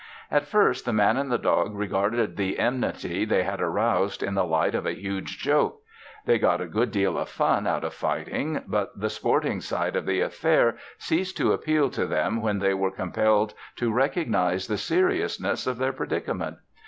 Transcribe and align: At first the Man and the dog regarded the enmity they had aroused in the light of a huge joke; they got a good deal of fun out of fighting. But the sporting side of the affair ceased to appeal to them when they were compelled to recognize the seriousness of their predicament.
At 0.31 0.47
first 0.47 0.83
the 0.85 0.93
Man 0.93 1.15
and 1.15 1.31
the 1.31 1.37
dog 1.37 1.75
regarded 1.75 2.35
the 2.35 2.57
enmity 2.57 3.23
they 3.23 3.43
had 3.43 3.61
aroused 3.61 4.23
in 4.23 4.33
the 4.33 4.43
light 4.43 4.73
of 4.73 4.87
a 4.87 4.97
huge 4.99 5.37
joke; 5.37 5.83
they 6.25 6.39
got 6.39 6.59
a 6.59 6.65
good 6.65 6.89
deal 6.89 7.19
of 7.19 7.29
fun 7.29 7.67
out 7.67 7.83
of 7.83 7.93
fighting. 7.93 8.63
But 8.65 8.99
the 8.99 9.11
sporting 9.11 9.61
side 9.61 9.95
of 9.95 10.07
the 10.07 10.21
affair 10.21 10.77
ceased 10.97 11.37
to 11.37 11.53
appeal 11.53 11.91
to 11.91 12.07
them 12.07 12.41
when 12.41 12.57
they 12.57 12.73
were 12.73 12.89
compelled 12.89 13.53
to 13.75 13.93
recognize 13.93 14.65
the 14.65 14.77
seriousness 14.79 15.67
of 15.67 15.77
their 15.77 15.93
predicament. 15.93 16.57